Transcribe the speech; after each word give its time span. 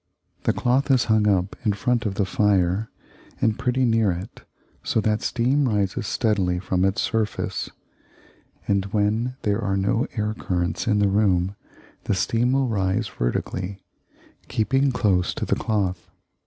The 0.45 0.51
cloth 0.53 0.89
is 0.89 1.03
hung 1.03 1.27
up 1.27 1.55
in 1.63 1.73
front 1.73 2.07
of 2.07 2.15
the 2.15 2.25
fire, 2.25 2.89
and 3.39 3.59
pretty 3.59 3.85
near 3.85 4.11
it, 4.11 4.41
so 4.83 4.99
that 4.99 5.21
steam 5.21 5.69
rises 5.69 6.17
readily 6.23 6.57
from 6.57 6.83
its 6.83 7.03
surface; 7.03 7.69
and, 8.67 8.85
when 8.85 9.35
there 9.43 9.63
are 9.63 9.77
no 9.77 10.07
air 10.15 10.33
currents 10.33 10.87
in 10.87 10.97
the 10.97 11.07
room, 11.07 11.55
the 12.05 12.15
steam 12.15 12.53
will 12.53 12.67
rise 12.67 13.09
vertically, 13.09 13.83
keeping 14.47 14.91
close 14.91 15.35
to 15.35 15.45
the 15.45 15.53
cloth. 15.55 16.09